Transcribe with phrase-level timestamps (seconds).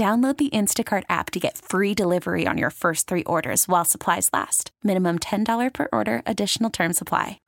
[0.00, 4.30] Download the Instacart app to get free delivery on your first three orders while supplies
[4.32, 4.70] last.
[4.82, 7.38] Minimum $10 per order, additional term supply.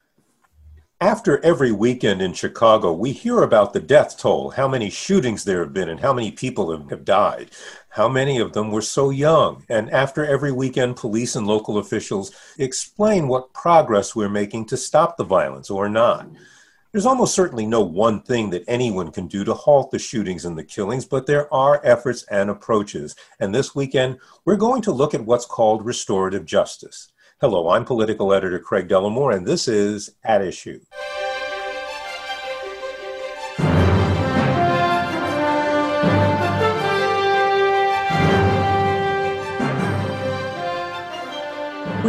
[1.00, 5.60] After every weekend in Chicago, we hear about the death toll, how many shootings there
[5.60, 7.52] have been, and how many people have died.
[7.88, 9.64] How many of them were so young?
[9.70, 15.16] And after every weekend, police and local officials explain what progress we're making to stop
[15.16, 16.28] the violence or not.
[16.92, 20.58] There's almost certainly no one thing that anyone can do to halt the shootings and
[20.58, 23.16] the killings, but there are efforts and approaches.
[23.40, 27.10] And this weekend, we're going to look at what's called restorative justice.
[27.40, 30.80] Hello, I'm political editor Craig Dellimore, and this is At Issue.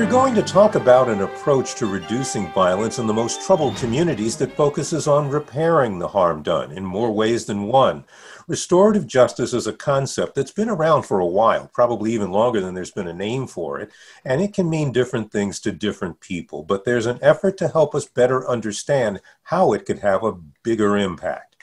[0.03, 4.35] We're going to talk about an approach to reducing violence in the most troubled communities
[4.35, 8.03] that focuses on repairing the harm done in more ways than one.
[8.45, 12.73] Restorative justice is a concept that's been around for a while, probably even longer than
[12.73, 13.91] there's been a name for it,
[14.25, 16.63] and it can mean different things to different people.
[16.63, 20.33] But there's an effort to help us better understand how it could have a
[20.63, 21.55] bigger impact.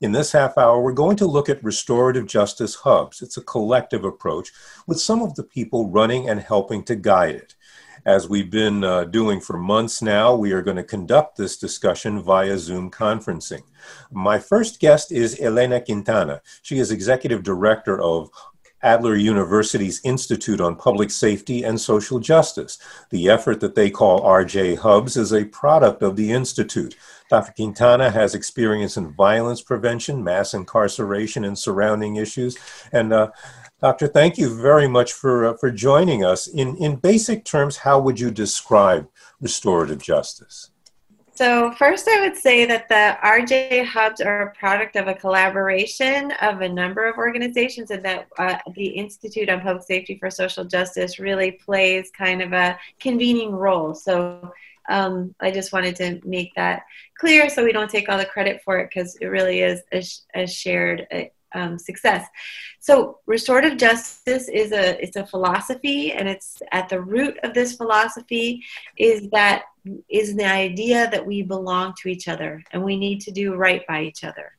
[0.00, 3.20] In this half hour, we're going to look at restorative justice hubs.
[3.20, 4.52] It's a collective approach
[4.86, 7.54] with some of the people running and helping to guide it.
[8.04, 12.22] As we've been uh, doing for months now, we are going to conduct this discussion
[12.22, 13.62] via Zoom conferencing.
[14.10, 16.40] My first guest is Elena Quintana.
[16.62, 18.30] She is executive director of
[18.82, 22.78] Adler University's Institute on Public Safety and Social Justice.
[23.10, 26.96] The effort that they call RJ Hubs is a product of the Institute.
[27.28, 27.52] Dr.
[27.52, 32.56] Quintana has experience in violence prevention, mass incarceration, and surrounding issues.
[32.92, 33.30] And uh,
[33.80, 36.48] Doctor, thank you very much for, uh, for joining us.
[36.48, 39.08] In, in basic terms, how would you describe
[39.40, 40.70] restorative justice?
[41.36, 46.32] So, first, I would say that the RJ Hubs are a product of a collaboration
[46.42, 50.64] of a number of organizations, and that uh, the Institute on Public Safety for Social
[50.64, 53.94] Justice really plays kind of a convening role.
[53.94, 54.52] So,
[54.88, 56.82] um, I just wanted to make that
[57.16, 60.02] clear so we don't take all the credit for it because it really is a,
[60.34, 61.22] a shared uh,
[61.54, 62.26] um, success.
[62.80, 67.76] So restorative justice is a it's a philosophy, and it's at the root of this
[67.76, 68.64] philosophy
[68.96, 69.62] is that
[70.08, 73.86] is the idea that we belong to each other and we need to do right
[73.86, 74.57] by each other.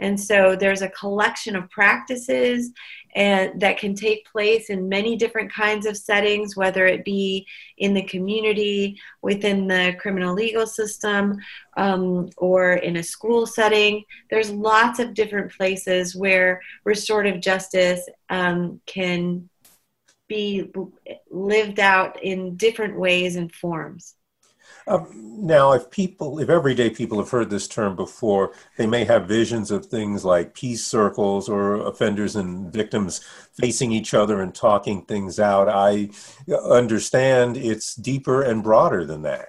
[0.00, 2.72] And so there's a collection of practices
[3.14, 7.46] and that can take place in many different kinds of settings, whether it be
[7.78, 11.38] in the community, within the criminal legal system,
[11.76, 14.02] um, or in a school setting.
[14.30, 19.48] There's lots of different places where restorative justice um, can
[20.26, 20.72] be
[21.30, 24.16] lived out in different ways and forms.
[24.86, 29.26] Um, now, if people, if everyday people have heard this term before, they may have
[29.26, 33.20] visions of things like peace circles or offenders and victims
[33.52, 35.68] facing each other and talking things out.
[35.68, 36.10] I
[36.64, 39.48] understand it's deeper and broader than that.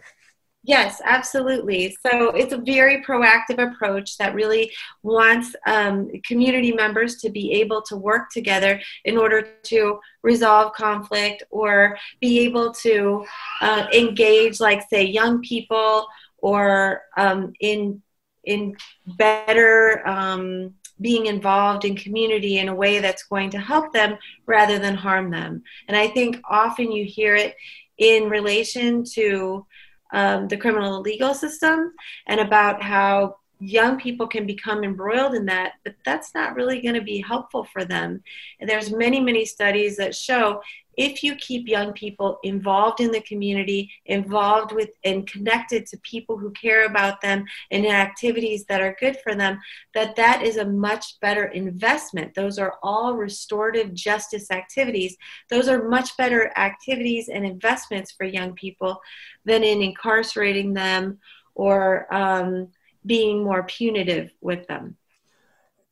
[0.68, 1.96] Yes, absolutely.
[2.02, 4.72] So it's a very proactive approach that really
[5.04, 11.44] wants um, community members to be able to work together in order to resolve conflict
[11.52, 13.24] or be able to
[13.62, 16.08] uh, engage, like, say, young people
[16.40, 18.02] or um, in
[18.46, 18.76] in
[19.18, 24.80] better um, being involved in community in a way that's going to help them rather
[24.80, 25.64] than harm them.
[25.88, 27.56] And I think often you hear it
[27.98, 29.66] in relation to
[30.14, 31.94] um, the criminal legal system
[32.28, 36.96] and about how young people can become embroiled in that but that's not really going
[36.96, 38.22] to be helpful for them.
[38.60, 40.62] And there's many many studies that show
[40.98, 46.38] if you keep young people involved in the community involved with and connected to people
[46.38, 49.60] who care about them and in activities that are good for them
[49.94, 52.34] that that is a much better investment.
[52.34, 55.18] Those are all restorative justice activities.
[55.50, 59.02] Those are much better activities and investments for young people
[59.44, 61.20] than in incarcerating them
[61.56, 62.70] or um,
[63.06, 64.98] being more punitive with them.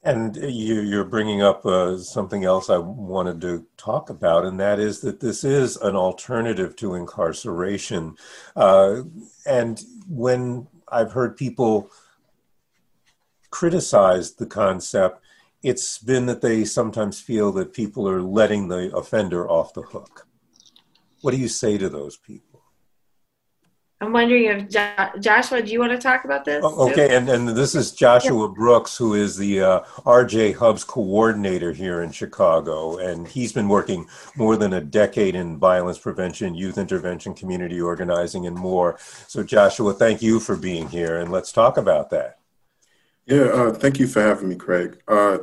[0.05, 4.77] And you, are bringing up uh, something else I wanted to talk about, and that
[4.77, 8.17] is that this is an alternative to incarceration.
[8.53, 9.03] Uh,
[9.45, 11.89] and when I've heard people
[13.49, 15.23] criticize the concept,
[15.61, 20.27] it's been that they sometimes feel that people are letting the offender off the hook.
[21.21, 22.52] What do you say to those people?
[24.03, 26.61] I'm wondering if jo- Joshua, do you want to talk about this?
[26.61, 28.53] Okay, and, and this is Joshua yeah.
[28.53, 34.05] Brooks, who is the uh, RJ Hubs coordinator here in Chicago, and he's been working
[34.35, 38.97] more than a decade in violence prevention, youth intervention, community organizing, and more.
[38.99, 42.39] So, Joshua, thank you for being here, and let's talk about that.
[43.25, 45.01] Yeah, uh, thank you for having me, Craig.
[45.07, 45.37] Uh,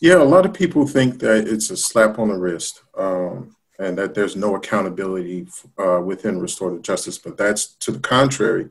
[0.00, 2.82] yeah, a lot of people think that it's a slap on the wrist.
[2.96, 5.46] Um, and that there's no accountability
[5.78, 7.18] uh, within restorative justice.
[7.18, 8.70] But that's to the contrary.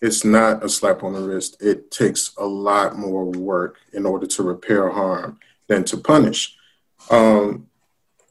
[0.00, 1.60] It's not a slap on the wrist.
[1.60, 6.56] It takes a lot more work in order to repair harm than to punish.
[7.10, 7.68] Um,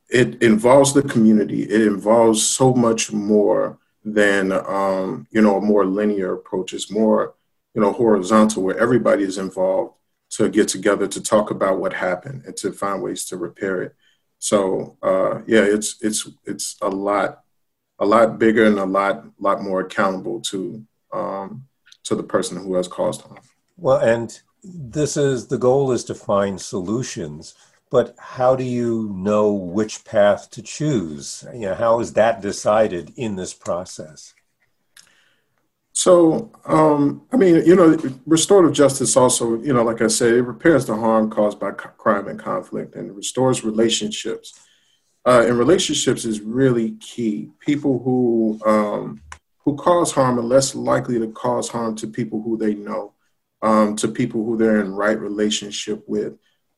[0.09, 1.63] it involves the community.
[1.63, 6.73] It involves so much more than um, you know a more linear approach.
[6.73, 7.33] It's more
[7.73, 9.93] you know horizontal, where everybody is involved
[10.29, 13.95] to get together to talk about what happened and to find ways to repair it.
[14.39, 17.43] So uh, yeah, it's it's it's a lot
[17.99, 21.65] a lot bigger and a lot lot more accountable to um,
[22.03, 23.39] to the person who has caused harm.
[23.77, 27.55] Well, and this is the goal is to find solutions,
[27.89, 31.45] but how do you know which path to choose?
[31.53, 34.33] You know, how is that decided in this process?
[35.97, 37.97] So, um, I mean, you know,
[38.27, 42.27] restorative justice also, you know, like I said, it repairs the harm caused by crime
[42.27, 44.53] and conflict and restores relationships.
[45.25, 47.49] Uh, and relationships is really key.
[47.59, 49.23] People who um,
[49.65, 53.13] who cause harm are less likely to cause harm to people who they know,
[53.63, 56.37] um, to people who they're in right relationship with.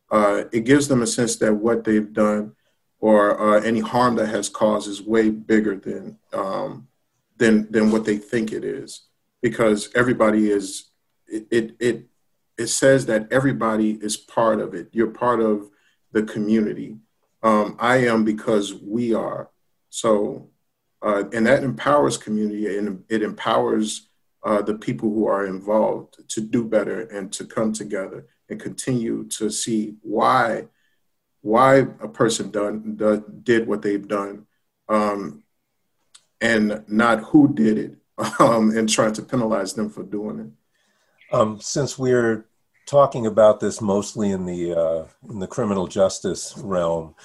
[0.10, 2.54] Uh, it gives them a sense that what they've done
[3.01, 6.88] or uh, any harm that has caused is way bigger than um,
[7.36, 9.09] than than what they think it is
[9.42, 10.86] because everybody is
[11.28, 12.06] it, it
[12.58, 14.90] it says that everybody is part of it.
[14.92, 15.70] You're part of
[16.12, 16.98] the community.
[17.42, 19.50] Um, I am because we are.
[19.90, 20.50] So,
[21.02, 24.10] uh, and that empowers community and it empowers
[24.44, 29.26] uh, the people who are involved to do better and to come together and continue
[29.30, 30.66] to see why
[31.42, 34.46] why a person done, done did what they've done
[34.90, 35.42] um,
[36.42, 37.99] and not who did it
[38.39, 41.36] um, and trying to penalize them for doing it.
[41.36, 42.45] Um, since we're
[42.86, 47.16] talking about this mostly in the uh, in the criminal justice realm,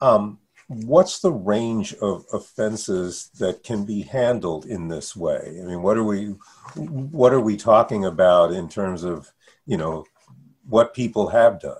[0.00, 5.58] um, what's the range of offenses that can be handled in this way?
[5.60, 6.34] I mean, what are we
[6.76, 9.30] what are we talking about in terms of
[9.66, 10.04] you know
[10.68, 11.76] what people have done?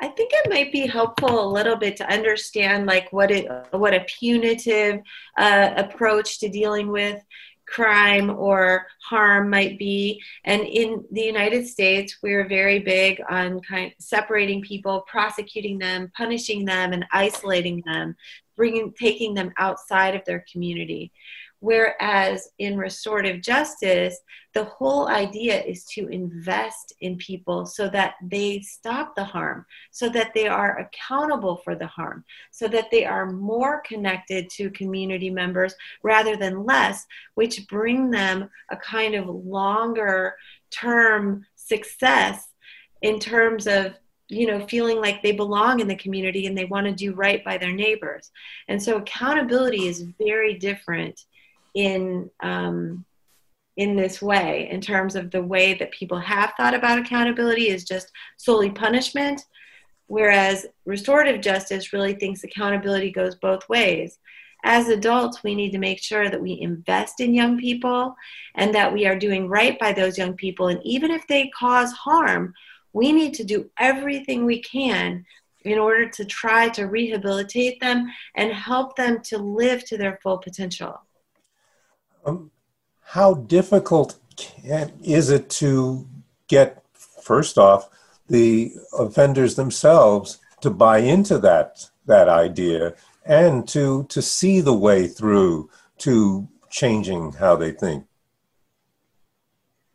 [0.00, 3.94] I think it might be helpful a little bit to understand like what it what
[3.94, 5.00] a punitive
[5.36, 7.20] uh, approach to dealing with
[7.72, 10.22] crime or harm might be.
[10.44, 16.10] And in the United States, we're very big on kind of separating people, prosecuting them,
[16.16, 18.16] punishing them, and isolating them,
[18.58, 21.10] bringing taking them outside of their community.
[21.60, 24.16] Whereas in restorative justice,
[24.54, 30.08] the whole idea is to invest in people so that they stop the harm, so
[30.10, 35.30] that they are accountable for the harm, so that they are more connected to community
[35.30, 35.74] members
[36.04, 40.36] rather than less, which bring them a kind of longer
[40.70, 42.48] term success
[43.02, 43.94] in terms of
[44.28, 47.44] you know feeling like they belong in the community and they want to do right
[47.44, 48.30] by their neighbors.
[48.68, 51.24] And so accountability is very different
[51.74, 53.04] in um,
[53.76, 57.84] in this way in terms of the way that people have thought about accountability is
[57.84, 59.44] just solely punishment
[60.08, 64.18] whereas restorative justice really thinks accountability goes both ways.
[64.64, 68.16] As adults we need to make sure that we invest in young people
[68.56, 70.68] and that we are doing right by those young people.
[70.68, 72.52] And even if they cause harm
[72.92, 75.24] we need to do everything we can
[75.62, 80.38] in order to try to rehabilitate them and help them to live to their full
[80.38, 81.00] potential.
[82.24, 82.50] Um,
[83.02, 86.06] how difficult can, is it to
[86.46, 87.88] get first off
[88.28, 95.06] the offenders themselves to buy into that that idea and to to see the way
[95.06, 98.04] through to changing how they think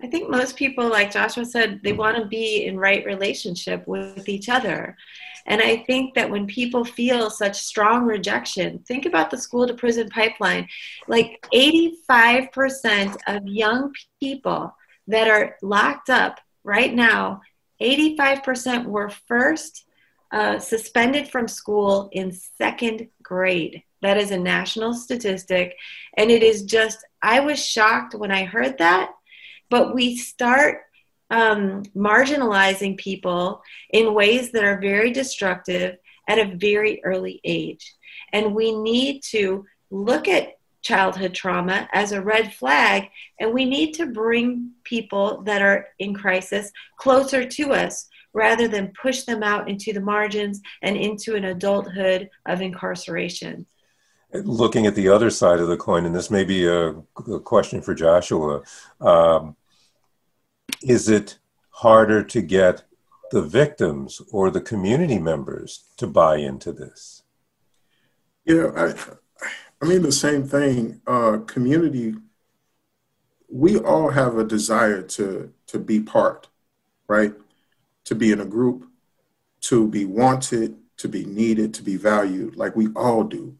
[0.03, 4.27] I think most people, like Joshua said, they want to be in right relationship with
[4.27, 4.97] each other.
[5.45, 9.73] And I think that when people feel such strong rejection, think about the school to
[9.73, 10.67] prison pipeline.
[11.07, 14.75] Like 85% of young people
[15.07, 17.41] that are locked up right now,
[17.81, 19.85] 85% were first
[20.31, 23.83] uh, suspended from school in second grade.
[24.01, 25.77] That is a national statistic.
[26.17, 29.11] And it is just, I was shocked when I heard that,
[29.73, 30.81] but we start
[31.31, 35.97] um, marginalizing people in ways that are very destructive
[36.29, 37.95] at a very early age.
[38.33, 43.93] And we need to look at childhood trauma as a red flag, and we need
[43.93, 49.67] to bring people that are in crisis closer to us rather than push them out
[49.67, 53.65] into the margins and into an adulthood of incarceration.
[54.35, 57.81] Looking at the other side of the coin, and this may be a, a question
[57.81, 58.61] for Joshua,
[59.01, 59.55] um,
[60.83, 62.83] is it harder to get
[63.31, 67.23] the victims or the community members to buy into this?
[68.45, 68.93] Yeah, I,
[69.81, 71.01] I mean the same thing.
[71.07, 72.15] Uh, community,
[73.49, 76.49] we all have a desire to to be part,
[77.07, 77.33] right?
[78.05, 78.85] To be in a group,
[79.61, 83.57] to be wanted, to be needed, to be valued, like we all do.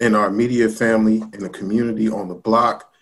[0.00, 2.92] In our immediate family, in the community, on the block,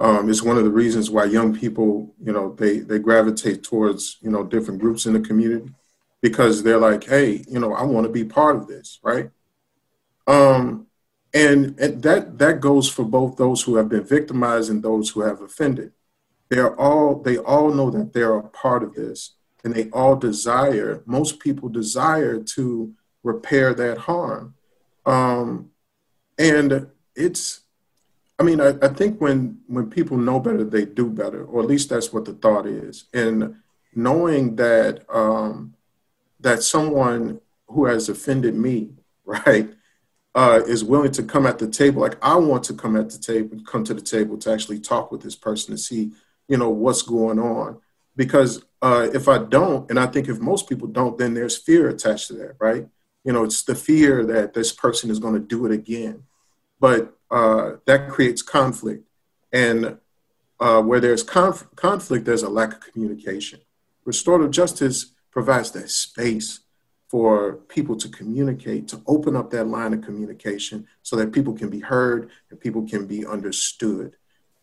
[0.00, 4.18] um, it's one of the reasons why young people, you know, they they gravitate towards
[4.20, 5.70] you know different groups in the community
[6.20, 9.30] because they're like, hey, you know, I want to be part of this, right?
[10.26, 10.86] Um,
[11.34, 15.20] and, and that that goes for both those who have been victimized and those who
[15.20, 15.92] have offended.
[16.48, 19.34] They're all they all know that they're a part of this,
[19.64, 21.02] and they all desire.
[21.06, 24.54] Most people desire to repair that harm,
[25.04, 25.70] um,
[26.38, 27.63] and it's
[28.38, 31.68] I mean, I, I think when when people know better, they do better, or at
[31.68, 33.04] least that's what the thought is.
[33.12, 33.56] And
[33.94, 35.74] knowing that um,
[36.40, 38.90] that someone who has offended me,
[39.24, 39.70] right,
[40.34, 43.18] uh, is willing to come at the table, like I want to come at the
[43.18, 46.12] table, come to the table to actually talk with this person to see,
[46.48, 47.80] you know, what's going on.
[48.16, 51.88] Because uh, if I don't, and I think if most people don't, then there's fear
[51.88, 52.86] attached to that, right?
[53.24, 56.24] You know, it's the fear that this person is going to do it again.
[56.78, 59.04] But uh, that creates conflict.
[59.52, 59.98] And
[60.60, 63.60] uh, where there's conf- conflict, there's a lack of communication.
[64.04, 66.60] Restorative justice provides that space
[67.08, 71.70] for people to communicate, to open up that line of communication so that people can
[71.70, 74.16] be heard and people can be understood,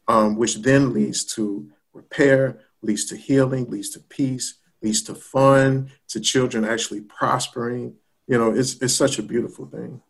[0.07, 5.91] um, which then leads to repair, leads to healing, leads to peace, leads to fun,
[6.07, 7.95] to children actually prospering.
[8.27, 10.01] You know, it's, it's such a beautiful thing.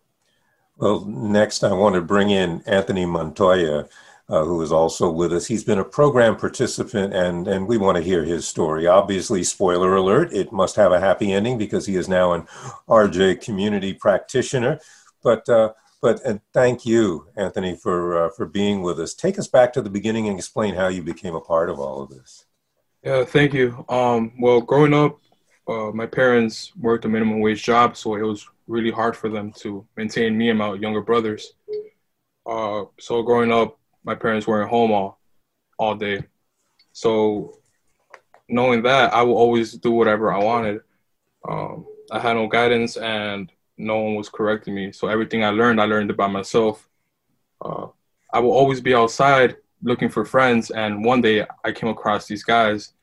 [0.82, 3.88] Well, next I want to bring in Anthony Montoya,
[4.28, 5.46] uh, who is also with us.
[5.46, 8.88] He's been a program participant, and, and we want to hear his story.
[8.88, 12.48] Obviously, spoiler alert, it must have a happy ending because he is now an
[12.90, 14.80] RJ community practitioner.
[15.24, 19.14] But uh, but and thank you, Anthony, for uh, for being with us.
[19.14, 22.02] Take us back to the beginning and explain how you became a part of all
[22.02, 22.46] of this.
[23.04, 23.86] Yeah, thank you.
[23.88, 25.20] Um, well, growing up,
[25.68, 29.52] uh, my parents worked a minimum wage job, so it was really hard for them
[29.52, 31.54] to maintain me and my younger brothers.
[32.46, 35.20] Uh, so growing up, my parents weren't home all,
[35.78, 36.24] all day.
[36.94, 37.60] So
[38.50, 40.82] knowing that, I will always do whatever I wanted.
[41.48, 44.92] Um, I had no guidance and no one was correcting me.
[44.92, 46.88] So everything I learned, I learned it by myself.
[47.64, 47.88] Uh,
[48.34, 50.72] I will always be outside looking for friends.
[50.72, 52.94] And one day I came across these guys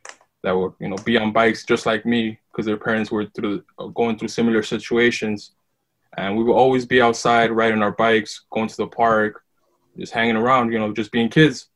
[0.42, 3.62] that would, you know, be on bikes just like me because their parents were through,
[3.94, 5.52] going through similar situations
[6.16, 9.44] and we would always be outside riding our bikes, going to the park,
[9.96, 11.68] just hanging around, you know, just being kids.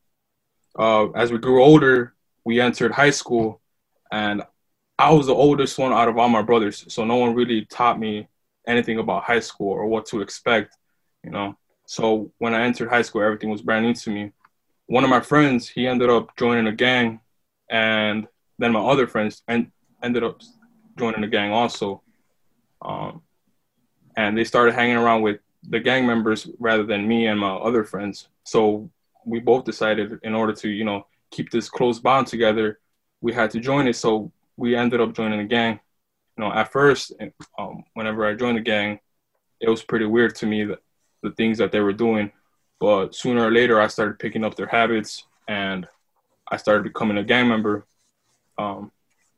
[0.76, 3.60] Uh, as we grew older, we entered high school,
[4.10, 4.42] and
[4.98, 8.00] I was the oldest one out of all my brothers, so no one really taught
[8.00, 8.26] me
[8.66, 10.76] anything about high school or what to expect,
[11.22, 11.56] you know.
[11.86, 14.32] So when I entered high school, everything was brand new to me.
[14.86, 17.20] One of my friends, he ended up joining a gang,
[17.70, 18.26] and
[18.58, 19.70] then my other friends and
[20.02, 20.40] ended up
[20.96, 22.02] joining the gang also.
[22.80, 23.22] Um,
[24.16, 27.84] and they started hanging around with the gang members rather than me and my other
[27.84, 28.28] friends.
[28.44, 28.90] So
[29.25, 32.80] we both decided in order to, you know, keep this close bond together,
[33.20, 33.96] we had to join it.
[33.96, 35.80] So we ended up joining the gang.
[36.37, 37.12] You know, at first,
[37.58, 38.99] um, whenever I joined the gang,
[39.61, 40.80] it was pretty weird to me that
[41.22, 42.32] the things that they were doing.
[42.80, 45.87] But sooner or later, I started picking up their habits and
[46.50, 47.87] I started becoming a gang member.
[48.58, 48.90] Um,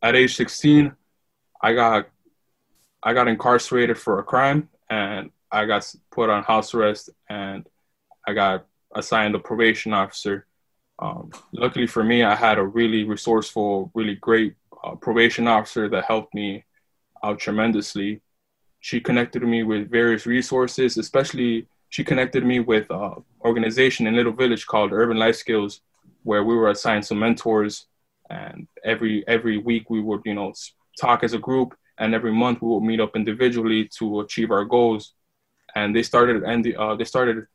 [0.02, 0.94] at age 16,
[1.64, 2.10] I got
[3.02, 7.66] I got incarcerated for a crime and I got put on house arrest and
[8.28, 10.46] I got assigned a probation officer.
[10.98, 16.04] Um, luckily for me, I had a really resourceful, really great uh, probation officer that
[16.04, 16.66] helped me
[17.24, 18.20] out tremendously.
[18.80, 24.16] She connected me with various resources, especially she connected me with an uh, organization in
[24.16, 25.80] Little Village called Urban Life Skills,
[26.24, 27.86] where we were assigned some mentors,
[28.28, 30.52] and every every week we would you know
[31.00, 34.64] talk as a group, and every month we would meet up individually to achieve our
[34.64, 35.14] goals.
[35.74, 37.46] And they started and the, uh, they started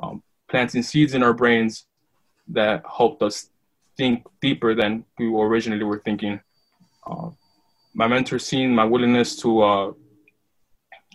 [0.00, 1.86] um, planting seeds in our brains
[2.48, 3.50] that helped us
[3.96, 6.40] think deeper than we originally were thinking.
[7.06, 7.30] Uh,
[7.94, 9.92] my mentor seen my willingness to uh,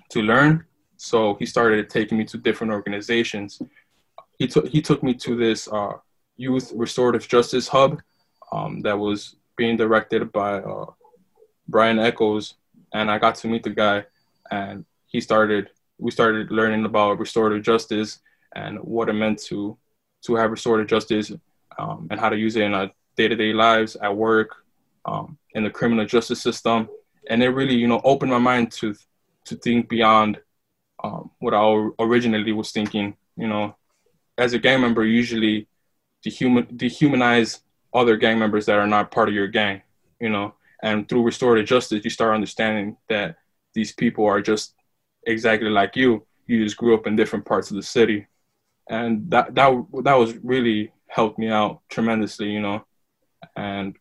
[0.09, 0.65] to learn,
[0.97, 3.61] so he started taking me to different organizations.
[4.37, 5.93] He took he took me to this uh,
[6.37, 8.01] youth restorative justice hub
[8.51, 10.85] um, that was being directed by uh,
[11.69, 12.55] Brian Echoes,
[12.93, 14.05] and I got to meet the guy,
[14.51, 18.19] and he started we started learning about restorative justice
[18.55, 19.77] and what it meant to
[20.25, 21.31] to have restorative justice
[21.77, 24.63] um, and how to use it in our day-to-day lives at work
[25.05, 26.89] um, in the criminal justice system.
[27.29, 28.95] And it really you know opened my mind to
[29.45, 30.39] to think beyond
[31.03, 33.75] um, what i originally was thinking you know.
[34.37, 35.67] As a gang member usually
[36.25, 37.59] dehuman dehumanize
[37.93, 39.81] other gang members that are not part of your gang
[40.19, 43.35] you know and through restorative justice you start understanding that
[43.73, 44.75] these people are just
[45.27, 48.27] exactly like you you just grew up in different parts of the city
[48.89, 49.71] and that that
[50.03, 52.85] that was really helped me out tremendously, you know.
[53.55, 53.95] And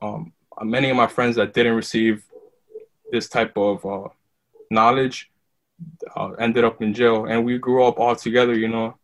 [0.00, 0.32] um,
[0.62, 2.24] many of my friends that didn't receive
[3.10, 4.08] this type of uh,
[4.70, 5.30] knowledge
[6.16, 8.96] uh, ended up in jail, and we grew up all together, you know.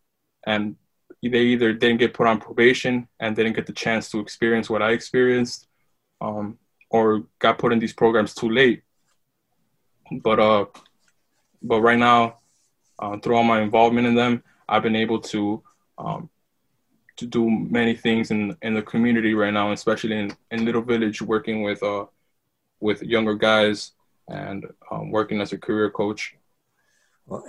[0.46, 0.76] And
[1.22, 4.82] they either didn't get put on probation and didn't get the chance to experience what
[4.82, 5.68] I experienced,
[6.20, 6.58] um,
[6.92, 8.82] or got put in these programs too late.
[10.22, 10.66] But uh,
[11.62, 12.38] but right now,
[12.98, 15.62] uh, through all my involvement in them, I've been able to
[15.98, 16.28] um,
[17.16, 21.22] to do many things in in the community right now, especially in in Little Village,
[21.22, 22.04] working with uh
[22.80, 23.92] with younger guys
[24.28, 26.36] and um, working as a career coach.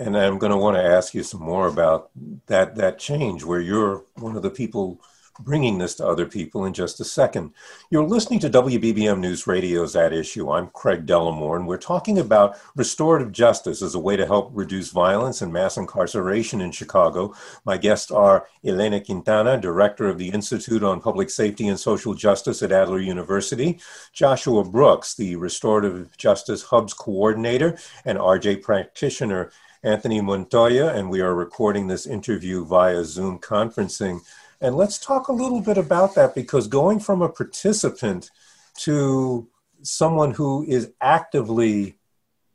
[0.00, 2.10] And I'm going to want to ask you some more about
[2.46, 5.00] that that change where you're one of the people
[5.40, 7.52] bringing this to other people in just a second.
[7.90, 10.50] You're listening to WBBM News Radio's At Issue.
[10.50, 14.90] I'm Craig Dellimore, and we're talking about restorative justice as a way to help reduce
[14.90, 17.34] violence and mass incarceration in Chicago.
[17.64, 22.62] My guests are Elena Quintana, Director of the Institute on Public Safety and Social Justice
[22.62, 23.80] at Adler University,
[24.12, 29.50] Joshua Brooks, the Restorative Justice Hub's Coordinator, and RJ practitioner
[29.84, 34.20] Anthony Montoya, and we are recording this interview via Zoom conferencing.
[34.64, 38.30] And let's talk a little bit about that because going from a participant
[38.78, 39.46] to
[39.82, 41.98] someone who is actively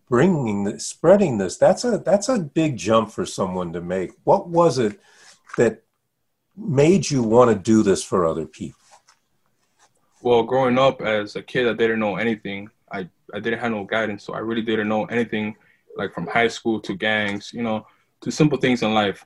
[0.09, 4.13] bringing this, spreading this, that's a that's a big jump for someone to make.
[4.23, 4.99] What was it
[5.57, 5.83] that
[6.57, 8.79] made you want to do this for other people?
[10.23, 12.71] Well, growing up as a kid, I didn't know anything.
[12.91, 15.55] I, I didn't have no guidance, so I really didn't know anything,
[15.95, 17.85] like from high school to gangs, you know,
[18.21, 19.23] to simple things in life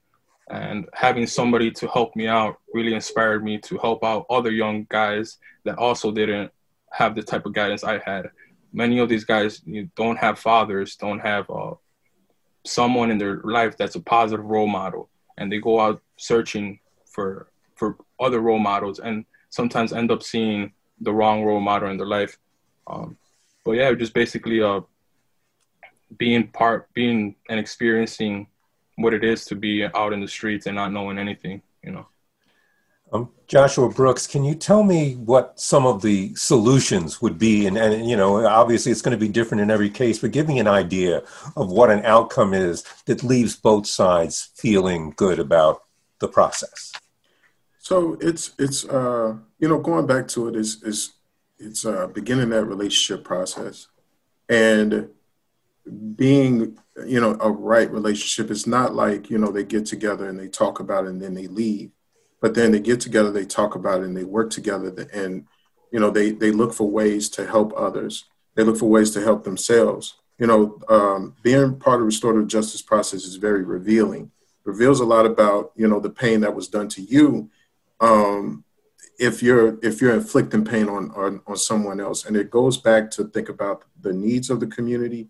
[0.49, 4.85] and having somebody to help me out really inspired me to help out other young
[4.89, 6.51] guys that also didn't
[6.91, 8.29] have the type of guidance I had.
[8.71, 11.73] Many of these guys you don't have fathers, don't have uh,
[12.65, 17.47] someone in their life that's a positive role model, and they go out searching for
[17.75, 22.07] for other role models, and sometimes end up seeing the wrong role model in their
[22.07, 22.37] life.
[22.87, 23.17] Um,
[23.63, 24.81] but yeah, just basically uh,
[26.17, 28.47] being part, being and experiencing
[28.95, 32.07] what it is to be out in the streets and not knowing anything, you know.
[33.11, 37.67] Um, Joshua Brooks, can you tell me what some of the solutions would be?
[37.67, 40.47] And, and, you know, obviously it's going to be different in every case, but give
[40.47, 41.21] me an idea
[41.55, 45.83] of what an outcome is that leaves both sides feeling good about
[46.19, 46.91] the process.
[47.77, 51.15] So it's it's uh, you know going back to it is is
[51.59, 53.87] it's uh, beginning that relationship process,
[54.47, 55.09] and
[56.15, 60.39] being you know a right relationship is not like you know they get together and
[60.39, 61.91] they talk about it and then they leave.
[62.41, 65.45] But then they get together they talk about it and they work together and
[65.91, 68.25] you know they they look for ways to help others.
[68.55, 70.15] They look for ways to help themselves.
[70.37, 74.31] You know um, being part of restorative justice process is very revealing.
[74.63, 77.49] Reveals a lot about you know the pain that was done to you
[77.99, 78.63] um,
[79.19, 82.25] if you're if you're inflicting pain on, on on someone else.
[82.25, 85.29] And it goes back to think about the needs of the community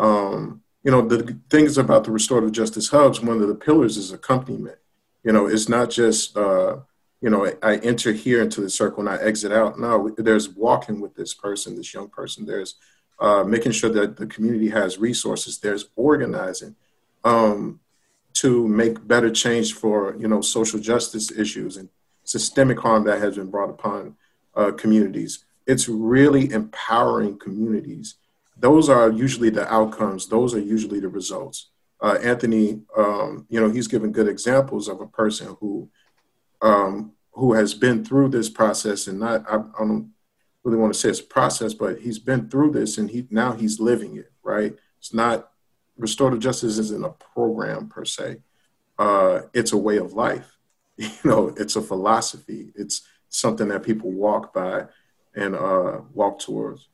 [0.00, 4.12] um, you know, the things about the restorative justice hubs, one of the pillars is
[4.12, 4.78] accompaniment.
[5.22, 6.78] You know, it's not just uh,
[7.20, 9.78] you know, I enter here into the circle and I exit out.
[9.78, 12.46] No, there's walking with this person, this young person.
[12.46, 12.76] There's
[13.18, 15.58] uh, making sure that the community has resources.
[15.58, 16.76] There's organizing
[17.24, 17.80] um,
[18.34, 21.90] to make better change for you know social justice issues and
[22.24, 24.16] systemic harm that has been brought upon
[24.54, 25.44] uh, communities.
[25.66, 28.14] It's really empowering communities.
[28.60, 30.28] Those are usually the outcomes.
[30.28, 31.70] Those are usually the results.
[32.00, 35.88] Uh, Anthony, um, you know, he's given good examples of a person who
[36.62, 40.12] um, who has been through this process and not I, I, don't
[40.62, 43.52] really want to say it's a process, but he's been through this and he now
[43.52, 44.30] he's living it.
[44.42, 44.74] Right?
[44.98, 45.50] It's not
[45.96, 48.38] restorative justice isn't a program per se.
[48.98, 50.56] Uh, it's a way of life.
[50.98, 52.72] You know, it's a philosophy.
[52.74, 54.84] It's something that people walk by
[55.34, 56.89] and uh, walk towards.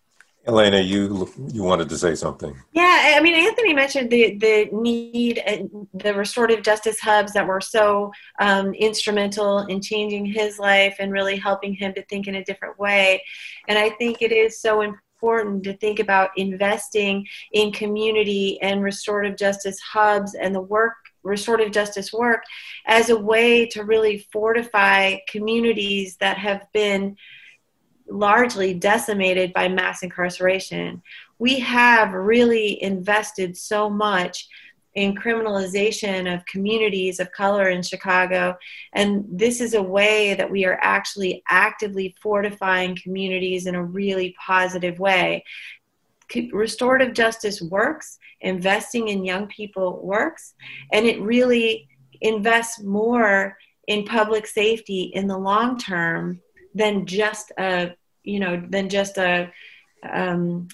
[0.47, 2.57] Elena, you you wanted to say something.
[2.73, 7.61] Yeah, I mean, Anthony mentioned the the need and the restorative justice hubs that were
[7.61, 12.45] so um, instrumental in changing his life and really helping him to think in a
[12.45, 13.23] different way.
[13.69, 19.37] And I think it is so important to think about investing in community and restorative
[19.37, 22.43] justice hubs and the work restorative justice work
[22.87, 27.17] as a way to really fortify communities that have been
[28.09, 31.03] largely decimated by mass incarceration.
[31.39, 34.49] We have really invested so much
[34.97, 38.57] in criminalization of communities of color in Chicago.
[38.95, 44.35] And this is a way that we are actually actively fortifying communities in a really
[44.45, 45.45] positive way.
[46.51, 50.55] Restorative justice works, investing in young people works,
[50.93, 51.89] and it really
[52.23, 56.41] invests more in public safety in the long term
[56.77, 59.51] than just a you know than just a
[60.09, 60.69] um,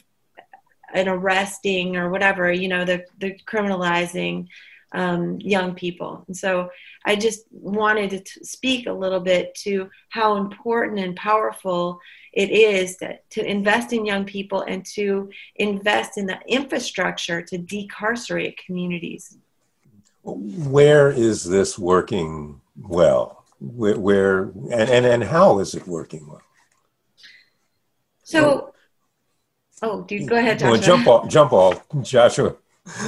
[0.92, 4.48] an arresting or whatever you know the the criminalizing
[4.92, 6.24] um, young people.
[6.26, 6.70] And so
[7.04, 11.98] i just wanted to t- speak a little bit to how important and powerful
[12.32, 17.58] it is to, to invest in young people and to invest in the infrastructure to
[17.58, 19.36] decarcerate communities.
[20.22, 26.42] Where is this working well where, where and, and, and how is it working well?
[28.24, 28.74] So,
[29.82, 30.72] oh, dude, go ahead, Joshua.
[30.72, 32.56] Well, jump off, jump off, Joshua.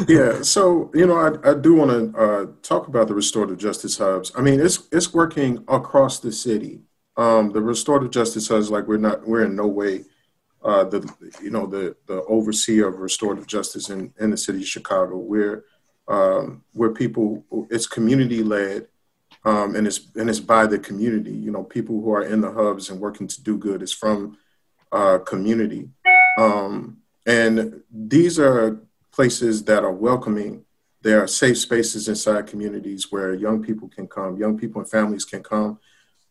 [0.07, 3.99] yeah, so you know, I, I do want to uh, talk about the restorative justice
[3.99, 4.31] hubs.
[4.37, 6.83] I mean, it's it's working across the city.
[7.17, 10.05] Um, the restorative justice hubs, like we're not, we're in no way
[10.63, 11.09] uh, the
[11.43, 15.17] you know the the overseer of restorative justice in in the city of Chicago.
[15.17, 15.65] We're
[16.09, 18.89] um, where people, it's community led
[19.45, 21.33] um, and it's and it's by the community.
[21.33, 24.39] You know, people who are in the hubs and working to do good is from
[24.93, 25.89] uh, community,
[26.39, 28.81] um, and these are
[29.13, 30.65] places that are welcoming.
[31.03, 35.27] There are safe spaces inside communities where young people can come, young people and families
[35.27, 35.79] can come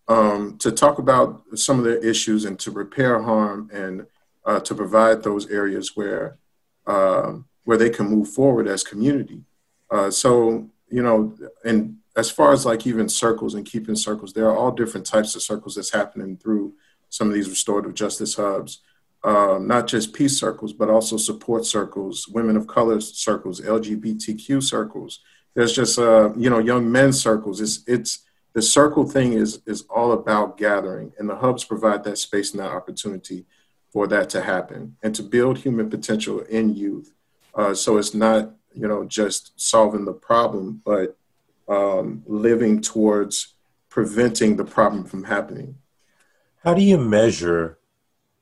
[0.07, 4.05] um, to talk about some of their issues and to repair harm and
[4.45, 6.37] uh, to provide those areas where
[6.85, 9.41] uh, where they can move forward as community.
[9.89, 14.47] Uh, so you know, and as far as like even circles and keeping circles, there
[14.47, 16.73] are all different types of circles that's happening through
[17.09, 18.81] some of these restorative justice hubs.
[19.23, 25.21] Um, not just peace circles, but also support circles, women of color circles, LGBTQ circles.
[25.53, 27.61] There's just uh, you know young men circles.
[27.61, 28.23] It's it's
[28.53, 32.59] the circle thing is is all about gathering, and the hubs provide that space and
[32.59, 33.45] that opportunity
[33.91, 37.13] for that to happen and to build human potential in youth.
[37.55, 41.17] Uh, so it's not you know just solving the problem, but
[41.73, 43.55] um, living towards
[43.89, 45.75] preventing the problem from happening.
[46.63, 47.79] How do you measure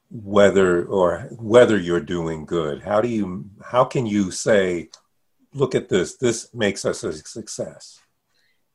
[0.10, 2.82] whether or whether you're doing good?
[2.82, 4.89] How do you how can you say,
[5.54, 8.00] look at this, this makes us a success?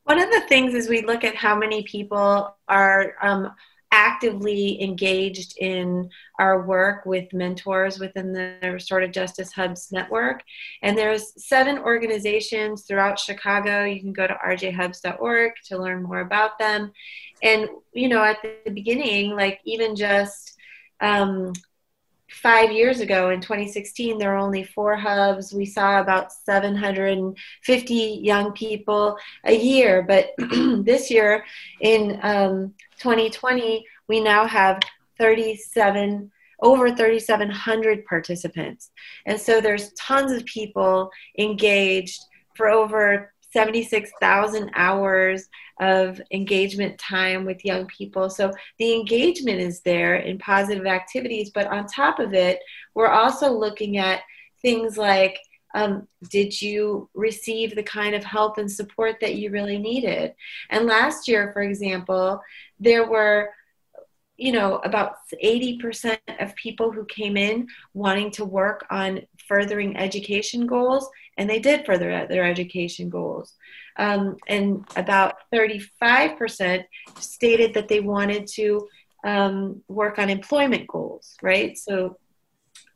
[0.05, 3.53] One of the things is we look at how many people are um,
[3.93, 10.43] actively engaged in our work with mentors within the Restorative Justice Hubs network.
[10.83, 13.85] And there's seven organizations throughout Chicago.
[13.85, 16.93] You can go to rjhubs.org to learn more about them.
[17.43, 20.57] And, you know, at the beginning, like even just
[21.01, 21.53] um,
[22.31, 25.53] five years ago in 2016 there were only four hubs.
[25.53, 30.03] We saw about 750 young people a year.
[30.03, 30.31] But
[30.85, 31.45] this year
[31.81, 34.81] in um, 2020 we now have
[35.19, 36.31] 37
[36.63, 38.91] over 3700 participants.
[39.27, 42.21] And so there's tons of people engaged
[42.55, 45.49] for over 76,000 hours
[45.81, 48.29] of engagement time with young people.
[48.29, 52.61] So the engagement is there in positive activities, but on top of it,
[52.95, 54.21] we're also looking at
[54.61, 55.39] things like
[55.75, 60.35] um, did you receive the kind of help and support that you really needed?
[60.69, 62.43] And last year, for example,
[62.79, 63.55] there were
[64.37, 70.67] you know about 80% of people who came in wanting to work on furthering education
[70.67, 73.55] goals and they did further their education goals.
[73.99, 76.85] Um, and about 35%
[77.19, 78.89] stated that they wanted to
[79.25, 81.77] um, work on employment goals right?
[81.77, 82.19] So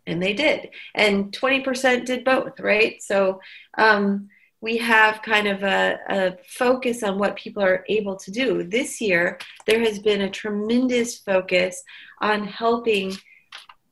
[0.07, 0.71] and they did.
[0.95, 3.03] And 20% did both right?
[3.03, 3.41] So
[3.79, 4.29] um,
[4.63, 9.01] we have kind of a, a, focus on what people are able to do this
[9.01, 11.83] year there has been a tremendous focus
[12.21, 13.17] on helping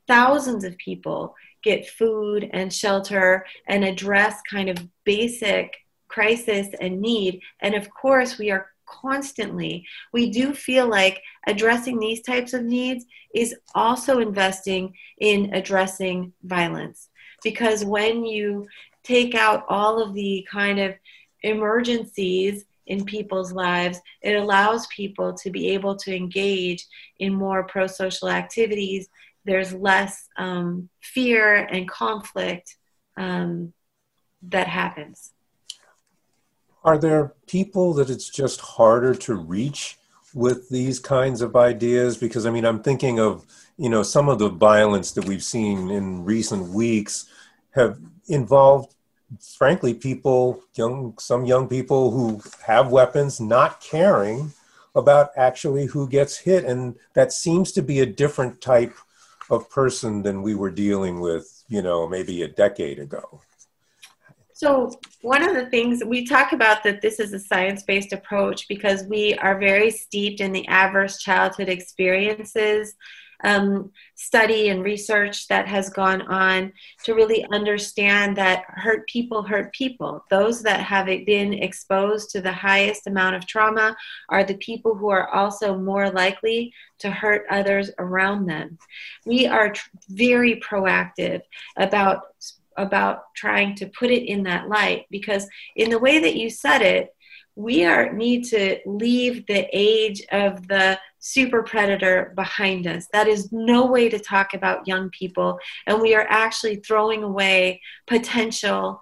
[0.06, 5.74] thousands of people get food and shelter and address kind of basic
[6.08, 9.86] crisis and need and of course we are constantly.
[10.12, 13.04] We do feel like addressing these types of needs
[13.34, 17.08] is also investing in addressing violence.
[17.44, 18.66] Because when you
[19.08, 20.94] take out all of the kind of
[21.42, 26.86] emergencies in people's lives, it allows people to be able to engage
[27.18, 29.08] in more pro social activities.
[29.44, 32.76] There's less um, fear and conflict
[33.16, 33.72] um,
[34.42, 35.32] that happens.
[36.84, 39.98] Are there people that it's just harder to reach
[40.34, 42.16] with these kinds of ideas?
[42.16, 45.90] Because I mean, I'm thinking of you know some of the violence that we've seen
[45.90, 47.26] in recent weeks
[47.74, 48.94] have involved
[49.40, 54.52] frankly people young some young people who have weapons not caring
[54.94, 56.64] about actually who gets hit.
[56.64, 58.94] And that seems to be a different type
[59.50, 63.40] of person than we were dealing with you know maybe a decade ago.
[64.52, 64.90] So,
[65.22, 69.04] one of the things we talk about that this is a science based approach because
[69.04, 72.94] we are very steeped in the adverse childhood experiences
[73.44, 76.72] um, study and research that has gone on
[77.04, 80.24] to really understand that hurt people hurt people.
[80.30, 83.96] Those that have been exposed to the highest amount of trauma
[84.28, 88.78] are the people who are also more likely to hurt others around them.
[89.24, 91.42] We are tr- very proactive
[91.76, 92.22] about
[92.76, 96.80] about trying to put it in that light because in the way that you said
[96.80, 97.12] it
[97.58, 103.08] we are need to leave the age of the super predator behind us.
[103.12, 107.82] That is no way to talk about young people and we are actually throwing away
[108.06, 109.00] potential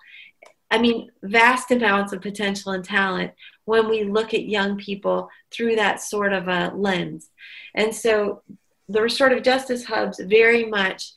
[0.70, 3.32] i mean vast amounts of potential and talent
[3.66, 7.30] when we look at young people through that sort of a lens.
[7.74, 8.42] And so
[8.88, 11.12] the restorative justice hubs very much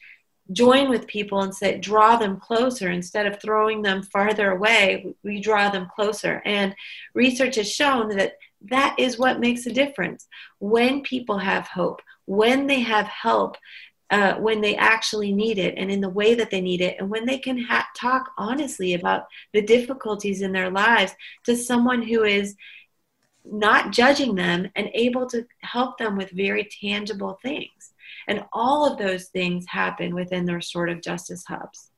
[0.51, 2.89] join with people and say draw them closer.
[2.89, 6.41] Instead of throwing them farther away we draw them closer.
[6.45, 6.75] And
[7.13, 8.33] research has shown that
[8.69, 10.27] that is what makes a difference.
[10.59, 13.57] When people have hope when they have help
[14.11, 17.09] uh, when they actually need it and in the way that they need it and
[17.09, 21.11] when they can ha- talk honestly about the difficulties in their lives
[21.43, 22.55] to someone who is
[23.43, 27.93] not judging them and able to help them with very tangible things
[28.29, 31.89] and all of those things happen within the restorative justice hubs.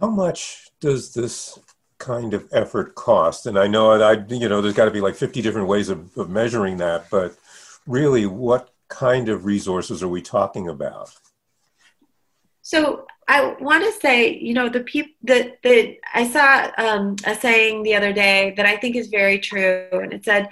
[0.00, 1.58] How much does this
[1.98, 3.46] kind of effort cost?
[3.46, 6.16] And I know I, you know, there's got to be like 50 different ways of,
[6.16, 7.36] of measuring that, but
[7.86, 11.14] really, what kind of resources are we talking about?
[12.62, 17.34] So I want to say, you know, the people that that I saw um, a
[17.34, 20.48] saying the other day that I think is very true, and it said,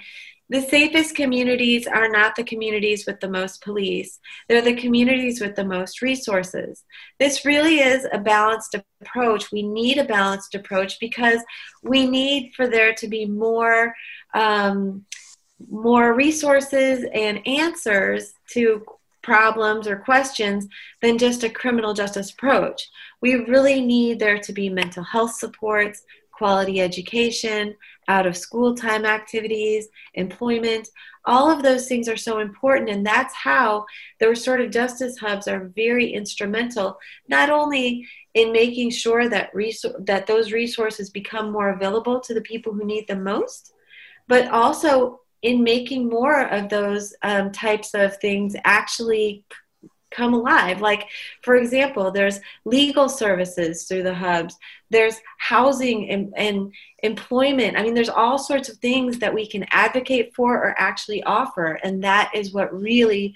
[0.51, 4.19] the safest communities are not the communities with the most police.
[4.49, 6.83] They're the communities with the most resources.
[7.19, 9.49] This really is a balanced approach.
[9.53, 11.39] We need a balanced approach because
[11.83, 13.95] we need for there to be more
[14.33, 15.05] um,
[15.69, 18.83] more resources and answers to
[19.21, 20.67] problems or questions
[21.01, 22.89] than just a criminal justice approach.
[23.21, 26.01] We really need there to be mental health supports,
[26.41, 27.75] quality education,
[28.07, 30.89] out of school time activities, employment.
[31.25, 33.85] All of those things are so important, and that's how
[34.19, 40.25] the restorative justice hubs are very instrumental, not only in making sure that resor- that
[40.25, 43.73] those resources become more available to the people who need them most,
[44.27, 49.45] but also in making more of those um, types of things actually
[50.11, 50.81] come alive.
[50.81, 51.07] Like,
[51.41, 54.55] for example, there's legal services through the hubs,
[54.89, 57.77] there's housing and, and, employment.
[57.77, 61.79] I mean, there's all sorts of things that we can advocate for or actually offer.
[61.83, 63.33] And that is what really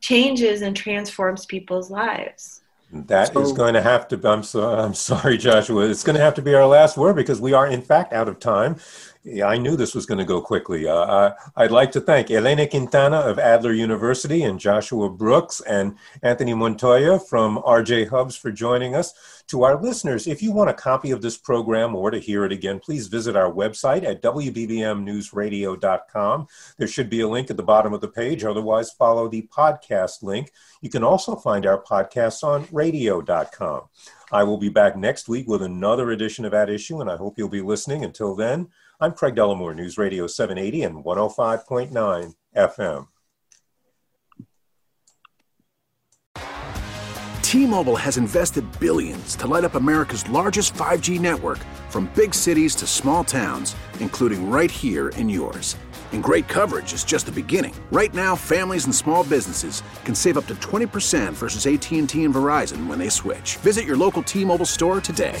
[0.00, 2.60] changes and transforms people's lives.
[2.92, 4.28] That so, is going to have to.
[4.28, 5.88] I'm so, I'm sorry, Joshua.
[5.88, 8.28] It's going to have to be our last word because we are, in fact, out
[8.28, 8.76] of time.
[9.24, 10.88] Yeah, I knew this was going to go quickly.
[10.88, 16.54] Uh, I'd like to thank Elena Quintana of Adler University and Joshua Brooks and Anthony
[16.54, 19.12] Montoya from RJ Hubs for joining us.
[19.48, 22.52] To our listeners, if you want a copy of this program or to hear it
[22.52, 26.46] again, please visit our website at WBBMNewsRadio.com.
[26.76, 28.44] There should be a link at the bottom of the page.
[28.44, 30.52] Otherwise, follow the podcast link.
[30.80, 33.82] You can also find our podcasts on radio.com.
[34.30, 37.38] I will be back next week with another edition of At Issue, and I hope
[37.38, 38.04] you'll be listening.
[38.04, 38.68] Until then,
[39.00, 43.06] I'm Craig Dellimore, News Radio 780 and 105.9 FM.
[47.42, 51.58] T-Mobile has invested billions to light up America's largest 5G network
[51.90, 55.76] from big cities to small towns, including right here in yours.
[56.10, 57.74] And great coverage is just the beginning.
[57.92, 62.88] Right now, families and small businesses can save up to 20% versus AT&T and Verizon
[62.88, 63.58] when they switch.
[63.58, 65.40] Visit your local T-Mobile store today.